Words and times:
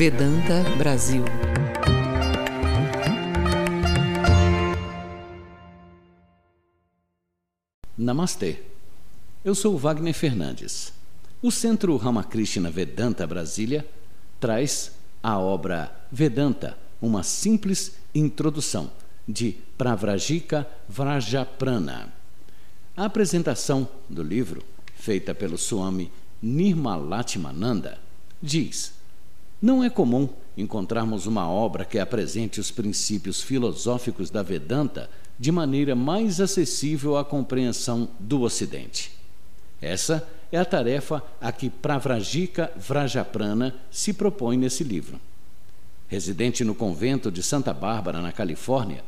Vedanta 0.00 0.62
Brasil. 0.78 1.22
Namastê. 7.98 8.62
Eu 9.44 9.54
sou 9.54 9.76
Wagner 9.76 10.14
Fernandes. 10.14 10.94
O 11.42 11.50
Centro 11.50 11.94
Ramakrishna 11.98 12.70
Vedanta 12.70 13.26
Brasília 13.26 13.86
traz 14.40 14.92
a 15.22 15.38
obra 15.38 15.94
Vedanta, 16.10 16.78
uma 16.98 17.22
simples 17.22 17.92
introdução 18.14 18.90
de 19.28 19.58
Pravrajika 19.76 20.66
Vrajaprana. 20.88 22.10
A 22.96 23.04
apresentação 23.04 23.86
do 24.08 24.22
livro, 24.22 24.64
feita 24.94 25.34
pelo 25.34 25.58
Swami 25.58 26.10
Nirmalatmananda, 26.40 27.98
diz: 28.42 28.98
Não 29.60 29.84
é 29.84 29.90
comum 29.90 30.28
encontrarmos 30.56 31.26
uma 31.26 31.48
obra 31.48 31.84
que 31.84 31.98
apresente 31.98 32.58
os 32.58 32.70
princípios 32.70 33.42
filosóficos 33.42 34.30
da 34.30 34.42
Vedanta 34.42 35.10
de 35.38 35.52
maneira 35.52 35.94
mais 35.94 36.40
acessível 36.40 37.16
à 37.16 37.24
compreensão 37.24 38.08
do 38.18 38.42
Ocidente. 38.42 39.12
Essa 39.80 40.26
é 40.52 40.58
a 40.58 40.64
tarefa 40.64 41.22
a 41.40 41.52
que 41.52 41.70
Pravrajika 41.70 42.72
Vrajaprana 42.76 43.74
se 43.90 44.12
propõe 44.12 44.56
nesse 44.56 44.82
livro. 44.82 45.20
Residente 46.08 46.64
no 46.64 46.74
convento 46.74 47.30
de 47.30 47.42
Santa 47.42 47.72
Bárbara, 47.72 48.20
na 48.20 48.32
Califórnia, 48.32 49.04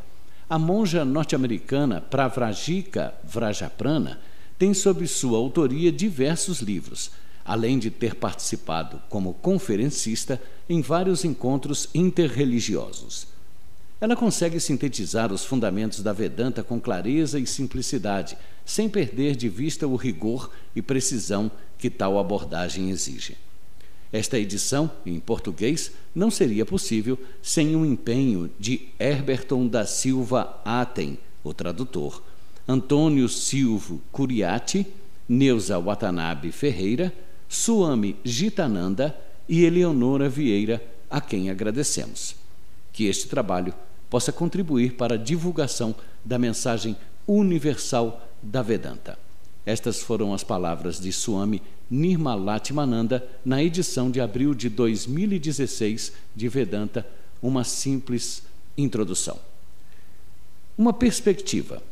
a 0.48 0.58
monja 0.58 1.04
norte-americana 1.04 2.00
Pravrajika 2.00 3.14
Vrajaprana 3.24 4.20
tem 4.58 4.72
sob 4.72 5.06
sua 5.08 5.38
autoria 5.38 5.90
diversos 5.90 6.60
livros, 6.60 7.10
além 7.44 7.78
de 7.78 7.90
ter 7.90 8.14
participado 8.14 9.00
como 9.08 9.34
conferencista 9.34 10.40
em 10.68 10.80
vários 10.80 11.24
encontros 11.24 11.88
interreligiosos. 11.94 13.26
Ela 14.00 14.16
consegue 14.16 14.58
sintetizar 14.58 15.32
os 15.32 15.44
fundamentos 15.44 16.00
da 16.02 16.12
Vedanta 16.12 16.62
com 16.62 16.80
clareza 16.80 17.38
e 17.38 17.46
simplicidade, 17.46 18.36
sem 18.64 18.88
perder 18.88 19.36
de 19.36 19.48
vista 19.48 19.86
o 19.86 19.94
rigor 19.94 20.50
e 20.74 20.82
precisão 20.82 21.50
que 21.78 21.88
tal 21.88 22.18
abordagem 22.18 22.90
exige. 22.90 23.36
Esta 24.12 24.38
edição, 24.38 24.90
em 25.06 25.18
português, 25.18 25.92
não 26.14 26.30
seria 26.30 26.66
possível 26.66 27.18
sem 27.40 27.74
o 27.74 27.86
empenho 27.86 28.50
de 28.58 28.88
Herberton 28.98 29.66
da 29.66 29.86
Silva 29.86 30.60
Aten, 30.64 31.18
o 31.42 31.54
tradutor, 31.54 32.22
Antônio 32.68 33.28
Silvo 33.28 34.02
Curiati, 34.12 34.86
Neuza 35.28 35.78
Watanabe 35.78 36.52
Ferreira, 36.52 37.12
Suami 37.52 38.16
Gitananda 38.24 39.14
e 39.46 39.62
Eleonora 39.66 40.26
Vieira, 40.26 40.82
a 41.10 41.20
quem 41.20 41.50
agradecemos. 41.50 42.34
Que 42.90 43.04
este 43.04 43.28
trabalho 43.28 43.74
possa 44.08 44.32
contribuir 44.32 44.94
para 44.94 45.16
a 45.16 45.18
divulgação 45.18 45.94
da 46.24 46.38
mensagem 46.38 46.96
universal 47.28 48.26
da 48.42 48.62
Vedanta. 48.62 49.18
Estas 49.66 50.00
foram 50.00 50.32
as 50.32 50.42
palavras 50.42 50.98
de 50.98 51.12
Swami 51.12 51.60
Nirmalatmananda 51.90 53.22
na 53.44 53.62
edição 53.62 54.10
de 54.10 54.18
abril 54.18 54.54
de 54.54 54.70
2016 54.70 56.10
de 56.34 56.48
Vedanta, 56.48 57.06
uma 57.42 57.64
simples 57.64 58.44
introdução. 58.78 59.38
Uma 60.76 60.94
perspectiva. 60.94 61.82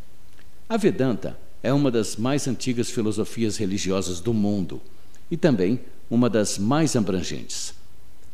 A 0.67 0.79
Vedanta 0.79 1.39
é 1.63 1.71
uma 1.71 1.91
das 1.91 2.17
mais 2.17 2.49
antigas 2.49 2.91
filosofias 2.91 3.59
religiosas 3.59 4.21
do 4.21 4.33
mundo 4.33 4.81
e 5.31 5.37
também 5.37 5.81
uma 6.11 6.29
das 6.29 6.59
mais 6.59 6.97
abrangentes. 6.97 7.75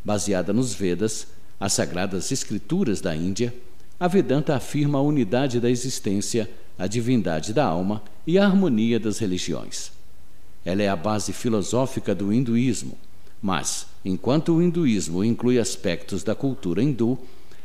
Baseada 0.04 0.52
nos 0.52 0.72
Vedas, 0.72 1.26
as 1.58 1.72
sagradas 1.72 2.30
escrituras 2.32 3.00
da 3.00 3.14
Índia, 3.14 3.54
a 3.98 4.08
Vedanta 4.08 4.54
afirma 4.54 4.98
a 4.98 5.02
unidade 5.02 5.60
da 5.60 5.70
existência 5.70 6.48
a 6.78 6.86
divindade 6.86 7.52
da 7.52 7.64
alma 7.64 8.02
e 8.26 8.38
a 8.38 8.44
harmonia 8.44 9.00
das 9.00 9.18
religiões. 9.18 9.90
Ela 10.64 10.82
é 10.82 10.88
a 10.88 10.96
base 10.96 11.32
filosófica 11.32 12.14
do 12.14 12.32
hinduísmo, 12.32 12.98
mas, 13.40 13.86
enquanto 14.04 14.54
o 14.54 14.62
hinduísmo 14.62 15.24
inclui 15.24 15.58
aspectos 15.58 16.22
da 16.22 16.34
cultura 16.34 16.82
hindu, 16.82 17.18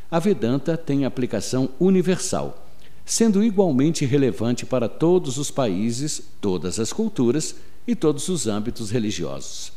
a 0.09 0.19
Vedanta 0.19 0.78
tem 0.78 1.06
aplicação 1.06 1.69
universal, 1.80 2.68
sendo 3.06 3.44
igualmente 3.44 4.06
relevante 4.06 4.66
para 4.66 4.88
todos 4.88 5.38
os 5.38 5.50
países, 5.50 6.22
todas 6.40 6.80
as 6.80 6.94
culturas 6.94 7.56
e 7.88 7.96
todos 7.96 8.30
os 8.30 8.47
âmbitos 8.47 8.92
religiosos. 8.92 9.72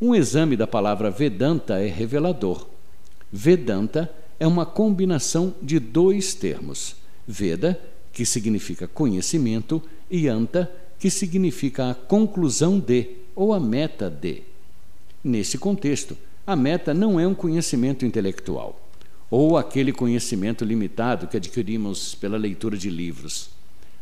Um 0.00 0.14
exame 0.14 0.56
da 0.56 0.66
palavra 0.66 1.10
Vedanta 1.10 1.78
é 1.78 1.86
revelador. 1.86 2.66
Vedanta 3.30 4.10
é 4.38 4.46
uma 4.46 4.64
combinação 4.64 5.54
de 5.62 5.78
dois 5.78 6.34
termos: 6.34 6.96
Veda 7.26 7.78
que 8.12 8.26
significa 8.26 8.88
conhecimento, 8.88 9.82
e 10.10 10.26
anta, 10.26 10.70
que 10.98 11.08
significa 11.08 11.90
a 11.90 11.94
conclusão 11.94 12.78
de 12.78 13.16
ou 13.34 13.52
a 13.52 13.60
meta 13.60 14.10
de. 14.10 14.42
Nesse 15.22 15.56
contexto, 15.56 16.16
a 16.46 16.56
meta 16.56 16.92
não 16.92 17.20
é 17.20 17.26
um 17.26 17.34
conhecimento 17.34 18.04
intelectual 18.04 18.80
ou 19.30 19.56
aquele 19.56 19.92
conhecimento 19.92 20.64
limitado 20.64 21.28
que 21.28 21.36
adquirimos 21.36 22.16
pela 22.16 22.36
leitura 22.36 22.76
de 22.76 22.90
livros. 22.90 23.50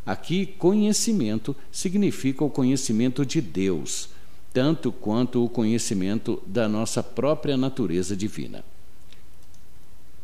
Aqui, 0.09 0.47
conhecimento 0.47 1.55
significa 1.71 2.43
o 2.43 2.49
conhecimento 2.49 3.23
de 3.23 3.39
Deus, 3.39 4.09
tanto 4.51 4.91
quanto 4.91 5.45
o 5.45 5.47
conhecimento 5.47 6.41
da 6.47 6.67
nossa 6.67 7.03
própria 7.03 7.55
natureza 7.55 8.15
divina. 8.15 8.65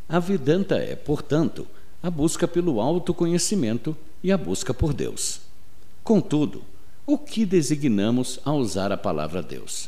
A 0.10 0.18
Vedanta 0.18 0.76
é, 0.78 0.96
portanto, 0.96 1.68
a 2.02 2.10
busca 2.10 2.48
pelo 2.48 2.82
autoconhecimento 2.82 3.96
e 4.24 4.32
a 4.32 4.38
busca 4.40 4.74
por 4.74 4.92
Deus. 4.92 5.42
Contudo, 6.04 6.64
o 7.06 7.16
que 7.16 7.46
designamos 7.46 8.40
ao 8.44 8.58
usar 8.58 8.92
a 8.92 8.98
palavra 8.98 9.44
Deus? 9.44 9.88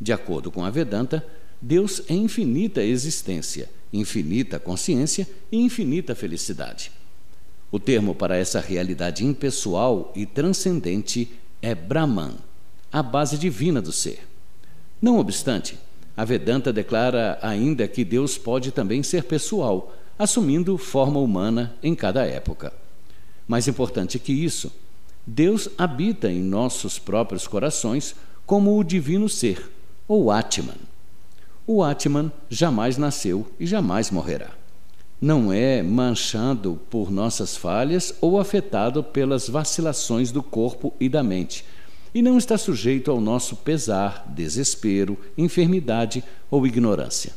De 0.00 0.12
acordo 0.12 0.52
com 0.52 0.64
a 0.64 0.70
Vedanta, 0.70 1.26
Deus 1.60 2.02
é 2.08 2.14
infinita 2.14 2.84
existência, 2.84 3.68
infinita 3.92 4.60
consciência 4.60 5.28
e 5.50 5.56
infinita 5.56 6.14
felicidade. 6.14 6.92
O 7.74 7.80
termo 7.80 8.14
para 8.14 8.36
essa 8.36 8.60
realidade 8.60 9.24
impessoal 9.24 10.12
e 10.14 10.24
transcendente 10.24 11.28
é 11.60 11.74
Brahman, 11.74 12.36
a 12.92 13.02
base 13.02 13.36
divina 13.36 13.82
do 13.82 13.90
ser. 13.90 14.20
Não 15.02 15.18
obstante, 15.18 15.76
a 16.16 16.24
Vedanta 16.24 16.72
declara 16.72 17.36
ainda 17.42 17.88
que 17.88 18.04
Deus 18.04 18.38
pode 18.38 18.70
também 18.70 19.02
ser 19.02 19.24
pessoal, 19.24 19.92
assumindo 20.16 20.78
forma 20.78 21.18
humana 21.18 21.74
em 21.82 21.96
cada 21.96 22.24
época. 22.24 22.72
Mais 23.48 23.66
importante 23.66 24.20
que 24.20 24.32
isso, 24.32 24.70
Deus 25.26 25.68
habita 25.76 26.30
em 26.30 26.44
nossos 26.44 27.00
próprios 27.00 27.48
corações 27.48 28.14
como 28.46 28.78
o 28.78 28.84
divino 28.84 29.28
ser, 29.28 29.68
ou 30.06 30.30
Atman. 30.30 30.78
O 31.66 31.82
Atman 31.82 32.30
jamais 32.48 32.96
nasceu 32.96 33.52
e 33.58 33.66
jamais 33.66 34.12
morrerá. 34.12 34.63
Não 35.24 35.50
é 35.50 35.82
manchado 35.82 36.78
por 36.90 37.10
nossas 37.10 37.56
falhas 37.56 38.14
ou 38.20 38.38
afetado 38.38 39.02
pelas 39.02 39.48
vacilações 39.48 40.30
do 40.30 40.42
corpo 40.42 40.92
e 41.00 41.08
da 41.08 41.22
mente, 41.22 41.64
e 42.14 42.20
não 42.20 42.36
está 42.36 42.58
sujeito 42.58 43.10
ao 43.10 43.22
nosso 43.22 43.56
pesar, 43.56 44.26
desespero, 44.28 45.16
enfermidade 45.38 46.22
ou 46.50 46.66
ignorância. 46.66 47.32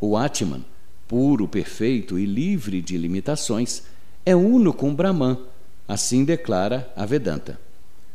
O 0.00 0.16
Atman 0.16 0.64
puro, 1.06 1.46
perfeito 1.46 2.18
e 2.18 2.26
livre 2.26 2.82
de 2.82 2.98
limitações, 2.98 3.84
é 4.24 4.34
uno 4.34 4.74
com 4.74 4.92
Brahman, 4.92 5.38
assim 5.86 6.24
declara 6.24 6.92
a 6.96 7.06
Vedanta. 7.06 7.56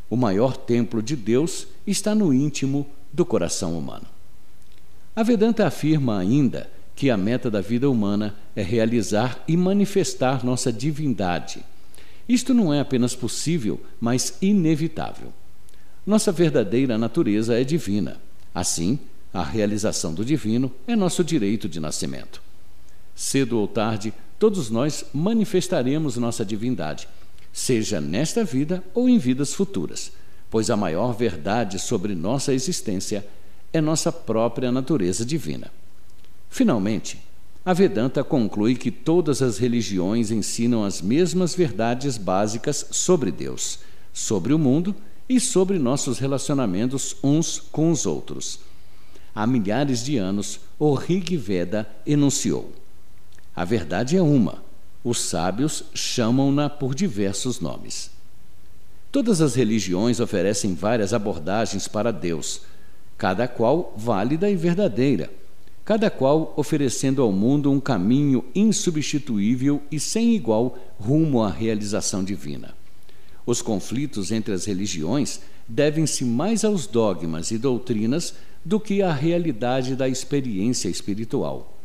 O 0.09 0.17
maior 0.17 0.57
templo 0.57 1.01
de 1.01 1.15
Deus 1.15 1.65
está 1.87 2.13
no 2.13 2.33
íntimo 2.33 2.85
do 3.13 3.25
coração 3.25 3.77
humano. 3.77 4.07
A 5.15 5.23
Vedanta 5.23 5.65
afirma 5.65 6.19
ainda 6.19 6.69
que 7.01 7.09
a 7.09 7.17
meta 7.17 7.49
da 7.49 7.61
vida 7.61 7.89
humana 7.89 8.35
é 8.55 8.61
realizar 8.61 9.43
e 9.47 9.57
manifestar 9.57 10.45
nossa 10.45 10.71
divindade. 10.71 11.65
Isto 12.29 12.53
não 12.53 12.71
é 12.71 12.79
apenas 12.79 13.15
possível, 13.15 13.81
mas 13.99 14.37
inevitável. 14.39 15.33
Nossa 16.05 16.31
verdadeira 16.31 16.99
natureza 16.99 17.59
é 17.59 17.63
divina. 17.63 18.21
Assim, 18.53 18.99
a 19.33 19.43
realização 19.43 20.13
do 20.13 20.23
divino 20.23 20.71
é 20.85 20.95
nosso 20.95 21.23
direito 21.23 21.67
de 21.67 21.79
nascimento. 21.79 22.39
Cedo 23.15 23.57
ou 23.57 23.67
tarde, 23.67 24.13
todos 24.37 24.69
nós 24.69 25.03
manifestaremos 25.11 26.17
nossa 26.17 26.45
divindade, 26.45 27.07
seja 27.51 27.99
nesta 27.99 28.43
vida 28.43 28.83
ou 28.93 29.09
em 29.09 29.17
vidas 29.17 29.55
futuras, 29.55 30.11
pois 30.51 30.69
a 30.69 30.77
maior 30.77 31.13
verdade 31.13 31.79
sobre 31.79 32.13
nossa 32.13 32.53
existência 32.53 33.25
é 33.73 33.81
nossa 33.81 34.11
própria 34.11 34.71
natureza 34.71 35.25
divina. 35.25 35.80
Finalmente, 36.51 37.17
a 37.63 37.71
Vedanta 37.71 38.25
conclui 38.25 38.75
que 38.75 38.91
todas 38.91 39.41
as 39.41 39.57
religiões 39.57 40.31
ensinam 40.31 40.83
as 40.83 41.01
mesmas 41.01 41.55
verdades 41.55 42.17
básicas 42.17 42.87
sobre 42.91 43.31
Deus, 43.31 43.79
sobre 44.11 44.53
o 44.53 44.59
mundo 44.59 44.93
e 45.29 45.39
sobre 45.39 45.79
nossos 45.79 46.19
relacionamentos 46.19 47.15
uns 47.23 47.57
com 47.57 47.89
os 47.89 48.05
outros. 48.05 48.59
há 49.33 49.47
milhares 49.47 50.03
de 50.03 50.17
anos, 50.17 50.59
o 50.77 50.93
Rig 50.93 51.37
Veda 51.37 51.89
enunciou: 52.05 52.73
A 53.55 53.63
verdade 53.63 54.17
é 54.17 54.21
uma, 54.21 54.61
os 55.05 55.21
sábios 55.21 55.85
chamam-na 55.93 56.69
por 56.69 56.93
diversos 56.93 57.61
nomes. 57.61 58.11
Todas 59.09 59.39
as 59.39 59.55
religiões 59.55 60.19
oferecem 60.19 60.75
várias 60.75 61.13
abordagens 61.13 61.87
para 61.87 62.11
Deus, 62.11 62.61
cada 63.17 63.47
qual 63.47 63.93
válida 63.95 64.49
e 64.49 64.55
verdadeira, 64.55 65.31
cada 65.83 66.09
qual 66.09 66.53
oferecendo 66.55 67.21
ao 67.21 67.31
mundo 67.31 67.71
um 67.71 67.79
caminho 67.79 68.45
insubstituível 68.53 69.81
e 69.91 69.99
sem 69.99 70.35
igual 70.35 70.77
rumo 70.99 71.41
à 71.41 71.49
realização 71.49 72.23
divina. 72.23 72.75
Os 73.45 73.61
conflitos 73.61 74.31
entre 74.31 74.53
as 74.53 74.65
religiões 74.65 75.41
devem-se 75.67 76.23
mais 76.23 76.63
aos 76.63 76.85
dogmas 76.85 77.51
e 77.51 77.57
doutrinas 77.57 78.33
do 78.63 78.79
que 78.79 79.01
à 79.01 79.11
realidade 79.11 79.95
da 79.95 80.07
experiência 80.07 80.87
espiritual. 80.87 81.77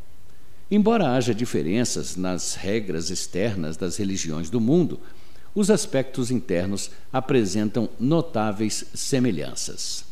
Embora 0.70 1.12
haja 1.12 1.34
diferenças 1.34 2.16
nas 2.16 2.54
regras 2.54 3.10
externas 3.10 3.76
das 3.76 3.96
religiões 3.96 4.50
do 4.50 4.60
mundo, 4.60 5.00
os 5.54 5.70
aspectos 5.70 6.31
internos 6.31 6.90
apresentam 7.12 7.88
notáveis 7.99 8.84
semelhanças. 8.92 10.05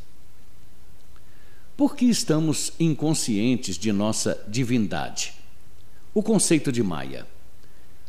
Por 1.77 1.97
que 1.97 2.05
estamos 2.05 2.73
inconscientes 2.79 3.77
de 3.77 3.93
nossa 3.93 4.41
divindade? 4.47 5.35
O 6.15 6.23
conceito 6.23 6.71
de 6.71 6.83
Maya. 6.83 7.27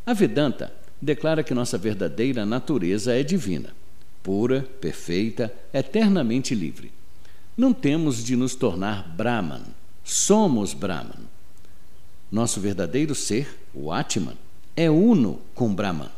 A 0.05 0.13
Vedanta 0.13 0.71
declara 1.01 1.43
que 1.43 1.53
nossa 1.53 1.75
verdadeira 1.75 2.45
natureza 2.45 3.15
é 3.15 3.23
divina, 3.23 3.75
pura, 4.21 4.61
perfeita, 4.79 5.51
eternamente 5.73 6.53
livre. 6.53 6.91
Não 7.57 7.73
temos 7.73 8.23
de 8.23 8.35
nos 8.35 8.53
tornar 8.53 9.15
Brahman, 9.15 9.63
somos 10.03 10.73
Brahman. 10.73 11.25
Nosso 12.31 12.59
verdadeiro 12.59 13.15
ser, 13.15 13.59
o 13.73 13.91
Atman, 13.91 14.37
é 14.75 14.91
uno 14.91 15.41
com 15.55 15.73
Brahman. 15.73 16.11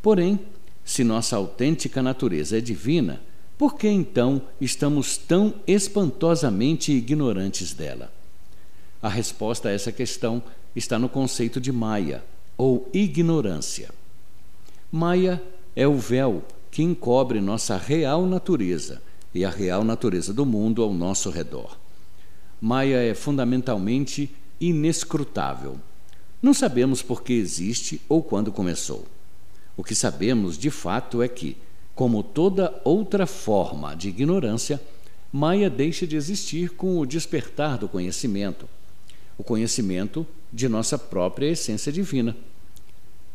Porém, 0.00 0.40
se 0.82 1.04
nossa 1.04 1.36
autêntica 1.36 2.02
natureza 2.02 2.56
é 2.56 2.60
divina, 2.62 3.20
por 3.58 3.74
que 3.74 3.88
então 3.88 4.40
estamos 4.60 5.16
tão 5.16 5.52
espantosamente 5.66 6.92
ignorantes 6.92 7.74
dela? 7.74 8.10
A 9.02 9.08
resposta 9.08 9.68
a 9.68 9.72
essa 9.72 9.90
questão 9.90 10.42
está 10.74 10.98
no 10.98 11.08
conceito 11.08 11.60
de 11.60 11.72
Maya, 11.72 12.24
ou 12.56 12.88
ignorância. 12.92 13.90
Maya 14.90 15.42
é 15.74 15.86
o 15.86 15.96
véu 15.96 16.42
que 16.70 16.82
encobre 16.82 17.40
nossa 17.40 17.76
real 17.76 18.26
natureza 18.26 19.02
e 19.34 19.44
a 19.44 19.50
real 19.50 19.84
natureza 19.84 20.32
do 20.32 20.46
mundo 20.46 20.82
ao 20.82 20.92
nosso 20.92 21.28
redor. 21.28 21.76
Maya 22.60 22.98
é 22.98 23.14
fundamentalmente 23.14 24.34
inescrutável. 24.60 25.78
Não 26.40 26.54
sabemos 26.54 27.02
por 27.02 27.22
que 27.22 27.32
existe 27.32 28.00
ou 28.08 28.22
quando 28.22 28.52
começou. 28.52 29.06
O 29.76 29.84
que 29.84 29.94
sabemos 29.94 30.58
de 30.58 30.70
fato 30.70 31.22
é 31.22 31.28
que, 31.28 31.56
como 31.98 32.22
toda 32.22 32.80
outra 32.84 33.26
forma 33.26 33.96
de 33.96 34.10
ignorância, 34.10 34.80
Maya 35.32 35.68
deixa 35.68 36.06
de 36.06 36.14
existir 36.14 36.70
com 36.70 36.96
o 36.96 37.04
despertar 37.04 37.76
do 37.76 37.88
conhecimento, 37.88 38.68
o 39.36 39.42
conhecimento 39.42 40.24
de 40.52 40.68
nossa 40.68 40.96
própria 40.96 41.48
essência 41.48 41.90
divina. 41.90 42.36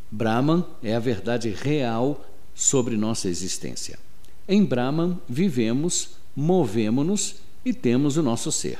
Brahman 0.10 0.66
é 0.82 0.96
a 0.96 1.00
verdade 1.00 1.50
real 1.50 2.26
sobre 2.56 2.96
nossa 2.96 3.28
existência. 3.28 4.00
Em 4.48 4.64
Brahman 4.64 5.20
vivemos, 5.28 6.12
movemos-nos 6.34 7.36
e 7.66 7.74
temos 7.74 8.16
o 8.16 8.24
nosso 8.24 8.50
ser. 8.50 8.80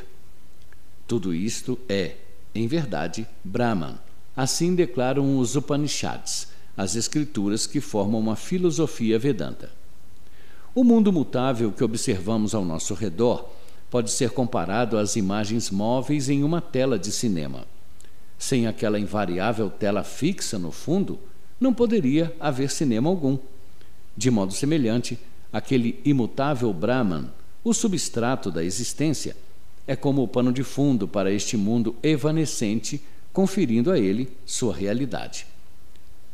Tudo 1.06 1.34
isto 1.34 1.78
é, 1.90 2.16
em 2.56 2.68
verdade, 2.68 3.28
Brahman. 3.44 4.00
Assim 4.34 4.76
declaram 4.76 5.38
os 5.38 5.58
Upanishads, 5.58 6.48
as 6.78 6.96
escrituras 6.96 7.68
que 7.68 7.82
formam 7.82 8.22
uma 8.22 8.38
filosofia 8.38 9.20
Vedanta. 9.20 9.73
O 10.76 10.84
mundo 10.84 11.14
mutável 11.14 11.72
que 11.72 11.84
observamos 11.84 12.56
ao 12.56 12.66
nosso 12.66 12.96
redor 12.96 13.48
pode 13.92 14.10
ser 14.10 14.32
comparado 14.32 14.98
às 14.98 15.16
imagens 15.16 15.70
móveis 15.70 16.30
em 16.30 16.44
uma 16.44 16.60
tela 16.60 16.98
de 16.98 17.12
cinema. 17.12 17.68
Sem 18.40 18.66
aquela 18.66 19.00
invariável 19.00 19.70
tela 19.70 20.04
fixa 20.04 20.58
no 20.58 20.72
fundo, 20.72 21.20
não 21.60 21.72
poderia 21.76 22.36
haver 22.40 22.72
cinema 22.72 23.08
algum. 23.08 23.38
De 24.18 24.32
modo 24.32 24.52
semelhante, 24.52 25.20
aquele 25.52 26.02
imutável 26.04 26.74
Brahman, 26.74 27.30
o 27.64 27.72
substrato 27.72 28.50
da 28.50 28.64
existência, 28.64 29.38
é 29.86 29.96
como 29.96 30.24
o 30.24 30.28
pano 30.28 30.52
de 30.52 30.64
fundo 30.64 31.08
para 31.08 31.32
este 31.32 31.56
mundo 31.56 31.96
evanescente, 32.02 33.00
conferindo 33.32 33.92
a 33.92 34.00
ele 34.00 34.36
sua 34.44 34.74
realidade. 34.74 35.46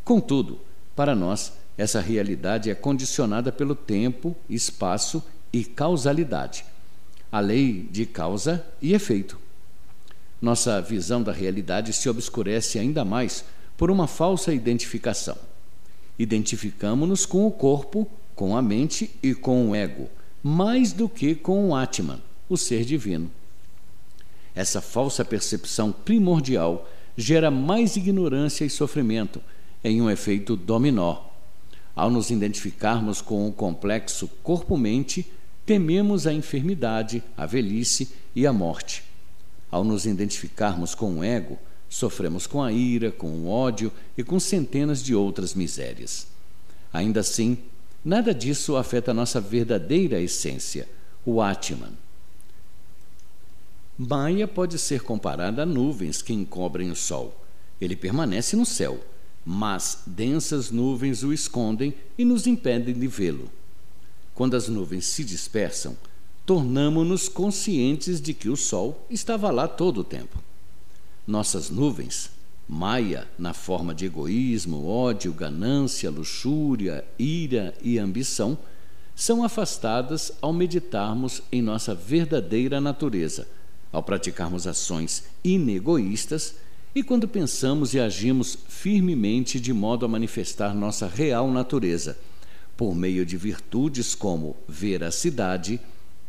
Contudo, 0.05 0.59
para 0.95 1.13
nós, 1.13 1.51
essa 1.79 2.01
realidade 2.01 2.69
é 2.69 2.75
condicionada 2.75 3.53
pelo 3.53 3.73
tempo, 3.73 4.35
espaço 4.49 5.23
e 5.53 5.63
causalidade, 5.63 6.65
a 7.31 7.39
lei 7.39 7.87
de 7.89 8.05
causa 8.05 8.65
e 8.81 8.93
efeito. 8.93 9.39
Nossa 10.41 10.81
visão 10.81 11.23
da 11.23 11.31
realidade 11.31 11.93
se 11.93 12.09
obscurece 12.09 12.77
ainda 12.77 13.05
mais 13.05 13.45
por 13.77 13.89
uma 13.89 14.07
falsa 14.07 14.53
identificação. 14.53 15.37
Identificamos-nos 16.19 17.25
com 17.25 17.47
o 17.47 17.51
corpo, 17.51 18.05
com 18.35 18.57
a 18.57 18.61
mente 18.61 19.09
e 19.23 19.33
com 19.33 19.69
o 19.69 19.73
ego, 19.73 20.09
mais 20.43 20.91
do 20.91 21.07
que 21.07 21.33
com 21.33 21.69
o 21.69 21.73
Atman, 21.73 22.19
o 22.49 22.57
ser 22.57 22.83
divino. 22.83 23.31
Essa 24.53 24.81
falsa 24.81 25.23
percepção 25.23 25.93
primordial 25.93 26.89
gera 27.15 27.49
mais 27.49 27.95
ignorância 27.95 28.65
e 28.65 28.69
sofrimento, 28.69 29.41
em 29.81 30.01
um 30.01 30.09
efeito 30.09 30.57
dominó. 30.57 31.28
Ao 31.99 32.09
nos 32.09 32.31
identificarmos 32.31 33.19
com 33.19 33.45
o 33.45 33.51
complexo 33.51 34.29
corpo-mente, 34.41 35.29
tememos 35.65 36.25
a 36.25 36.31
enfermidade, 36.31 37.21
a 37.35 37.45
velhice 37.45 38.07
e 38.33 38.47
a 38.47 38.53
morte. 38.53 39.03
Ao 39.69 39.83
nos 39.83 40.05
identificarmos 40.05 40.95
com 40.95 41.19
o 41.19 41.23
ego, 41.25 41.59
sofremos 41.89 42.47
com 42.47 42.63
a 42.63 42.71
ira, 42.71 43.11
com 43.11 43.27
o 43.27 43.49
ódio 43.49 43.91
e 44.17 44.23
com 44.23 44.39
centenas 44.39 45.03
de 45.03 45.13
outras 45.13 45.53
misérias. 45.53 46.27
Ainda 46.93 47.19
assim, 47.19 47.57
nada 48.03 48.33
disso 48.33 48.77
afeta 48.77 49.13
nossa 49.13 49.41
verdadeira 49.41 50.21
essência, 50.21 50.87
o 51.25 51.41
Atman. 51.41 51.91
Maya 53.97 54.47
pode 54.47 54.79
ser 54.79 55.01
comparada 55.01 55.63
a 55.63 55.65
nuvens 55.65 56.21
que 56.21 56.31
encobrem 56.31 56.91
o 56.91 56.95
sol. 56.95 57.43
Ele 57.81 57.97
permanece 57.97 58.55
no 58.55 58.65
céu, 58.65 59.03
mas 59.51 60.03
densas 60.05 60.69
nuvens 60.69 61.23
o 61.23 61.33
escondem 61.33 61.91
e 62.15 62.23
nos 62.23 62.45
impedem 62.45 62.93
de 62.93 63.07
vê-lo. 63.07 63.49
Quando 64.35 64.55
as 64.55 64.67
nuvens 64.67 65.07
se 65.07 65.23
dispersam, 65.23 65.97
tornamo-nos 66.45 67.27
conscientes 67.27 68.21
de 68.21 68.31
que 68.35 68.47
o 68.47 68.55
sol 68.55 69.07
estava 69.09 69.49
lá 69.49 69.67
todo 69.67 70.01
o 70.01 70.03
tempo. 70.03 70.37
Nossas 71.25 71.71
nuvens, 71.71 72.29
Maia 72.67 73.27
na 73.39 73.51
forma 73.51 73.91
de 73.91 74.05
egoísmo, 74.05 74.85
ódio, 74.85 75.33
ganância, 75.33 76.11
luxúria, 76.11 77.03
ira 77.17 77.73
e 77.81 77.97
ambição, 77.97 78.55
são 79.15 79.43
afastadas 79.43 80.31
ao 80.43 80.53
meditarmos 80.53 81.41
em 81.51 81.59
nossa 81.59 81.95
verdadeira 81.95 82.79
natureza, 82.79 83.47
ao 83.91 84.03
praticarmos 84.03 84.67
ações 84.67 85.23
inegoístas 85.43 86.53
e 86.93 87.03
quando 87.03 87.27
pensamos 87.27 87.93
e 87.93 87.99
agimos 87.99 88.57
firmemente 88.67 89.59
de 89.59 89.71
modo 89.71 90.05
a 90.05 90.09
manifestar 90.09 90.73
nossa 90.73 91.07
real 91.07 91.51
natureza, 91.51 92.17
por 92.75 92.95
meio 92.95 93.25
de 93.25 93.37
virtudes 93.37 94.15
como 94.15 94.55
veracidade, 94.67 95.79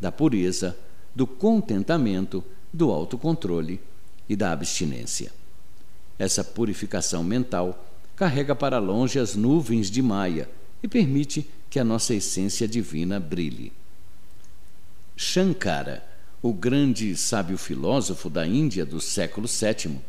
da 0.00 0.10
pureza, 0.10 0.76
do 1.14 1.26
contentamento, 1.26 2.44
do 2.72 2.90
autocontrole 2.90 3.80
e 4.28 4.36
da 4.36 4.52
abstinência. 4.52 5.32
Essa 6.18 6.44
purificação 6.44 7.24
mental 7.24 7.86
carrega 8.14 8.54
para 8.54 8.78
longe 8.78 9.18
as 9.18 9.34
nuvens 9.34 9.90
de 9.90 10.02
Maia 10.02 10.48
e 10.82 10.88
permite 10.88 11.48
que 11.70 11.78
a 11.78 11.84
nossa 11.84 12.14
essência 12.14 12.68
divina 12.68 13.18
brilhe. 13.18 13.72
Shankara, 15.16 16.04
o 16.42 16.52
grande 16.52 17.16
sábio 17.16 17.56
filósofo 17.56 18.28
da 18.28 18.46
Índia 18.46 18.84
do 18.84 19.00
século 19.00 19.46
VII, 19.46 20.00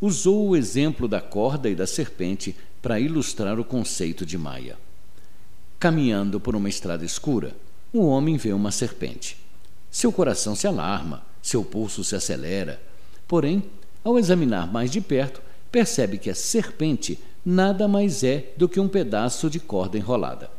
usou 0.00 0.48
o 0.48 0.56
exemplo 0.56 1.08
da 1.08 1.20
corda 1.20 1.68
e 1.68 1.74
da 1.74 1.86
serpente 1.86 2.54
para 2.82 3.00
ilustrar 3.00 3.58
o 3.58 3.64
conceito 3.64 4.24
de 4.24 4.36
Maia. 4.36 4.76
Caminhando 5.78 6.38
por 6.38 6.54
uma 6.54 6.68
estrada 6.68 7.04
escura, 7.04 7.54
o 7.92 8.06
homem 8.06 8.36
vê 8.36 8.52
uma 8.52 8.70
serpente. 8.70 9.36
Seu 9.90 10.12
coração 10.12 10.54
se 10.54 10.66
alarma, 10.66 11.22
seu 11.42 11.64
pulso 11.64 12.04
se 12.04 12.14
acelera. 12.14 12.80
Porém, 13.26 13.62
ao 14.04 14.18
examinar 14.18 14.70
mais 14.70 14.90
de 14.90 15.00
perto, 15.00 15.40
percebe 15.70 16.18
que 16.18 16.30
a 16.30 16.34
serpente 16.34 17.18
nada 17.44 17.86
mais 17.86 18.22
é 18.24 18.52
do 18.56 18.68
que 18.68 18.80
um 18.80 18.88
pedaço 18.88 19.48
de 19.48 19.60
corda 19.60 19.96
enrolada. 19.96 20.50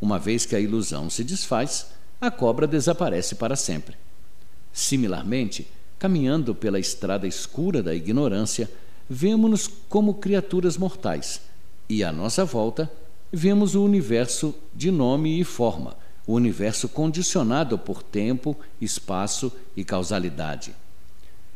Uma 0.00 0.18
vez 0.18 0.46
que 0.46 0.56
a 0.56 0.60
ilusão 0.60 1.10
se 1.10 1.24
desfaz, 1.24 1.88
a 2.20 2.30
cobra 2.30 2.66
desaparece 2.66 3.34
para 3.34 3.56
sempre. 3.56 3.96
Similarmente, 4.72 5.66
caminhando 5.98 6.54
pela 6.54 6.78
estrada 6.78 7.26
escura 7.26 7.82
da 7.82 7.94
ignorância, 7.94 8.70
vemos-nos 9.08 9.68
como 9.88 10.14
criaturas 10.14 10.76
mortais, 10.76 11.40
e 11.88 12.04
à 12.04 12.12
nossa 12.12 12.44
volta 12.44 12.90
vemos 13.32 13.74
o 13.74 13.82
universo 13.82 14.54
de 14.74 14.90
nome 14.90 15.40
e 15.40 15.44
forma, 15.44 15.96
o 16.26 16.34
universo 16.34 16.88
condicionado 16.88 17.78
por 17.78 18.02
tempo, 18.02 18.56
espaço 18.80 19.52
e 19.76 19.84
causalidade. 19.84 20.74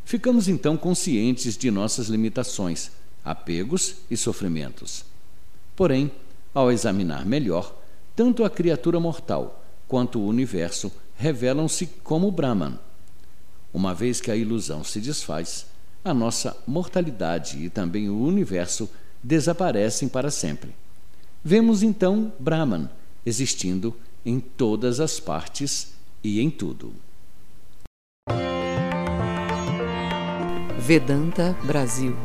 Ficamos 0.04 0.49
então 0.49 0.76
conscientes 0.76 1.56
de 1.56 1.70
nossas 1.70 2.08
limitações, 2.08 2.90
apegos 3.25 3.96
e 4.11 4.16
sofrimentos. 4.16 5.04
Porém, 5.76 6.11
ao 6.54 6.70
examinar 6.70 7.25
melhor, 7.25 7.75
tanto 8.14 8.44
a 8.44 8.50
criatura 8.50 8.99
mortal 8.99 9.62
quanto 9.87 10.18
o 10.18 10.26
universo 10.26 10.92
revelam-se 11.16 11.87
como 12.02 12.30
Brahman. 12.30 12.78
Uma 13.73 13.95
vez 13.95 14.21
que 14.21 14.31
a 14.31 14.37
ilusão 14.37 14.85
se 14.85 15.00
desfaz, 15.00 15.67
a 16.05 16.12
nossa 16.12 16.57
mortalidade 16.67 17.64
e 17.64 17.71
também 17.71 18.09
o 18.09 18.21
universo 18.21 18.88
desaparecem 19.23 20.09
para 20.09 20.31
sempre. 20.31 20.75
Vemos 21.45 21.83
então 21.83 22.33
Brahman 22.38 22.88
existindo 23.25 23.97
em 24.25 24.41
todas 24.41 25.00
as 25.00 25.19
partes 25.19 25.93
e 26.23 26.41
em 26.41 26.50
tudo. 26.50 26.93
Vedanta 30.79 31.57
Brasil 31.64 32.17